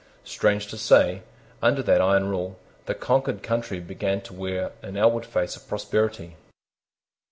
Strange 0.23 0.65
to 0.65 0.79
say, 0.79 1.21
under 1.61 1.83
that 1.83 2.01
iron 2.01 2.27
rule, 2.27 2.57
the 2.87 2.95
conquered 2.95 3.43
country 3.43 3.79
began 3.79 4.19
to 4.19 4.33
wear 4.33 4.71
an 4.81 4.97
outward 4.97 5.27
face 5.27 5.55
of 5.55 5.67
prosperity. 5.67 6.35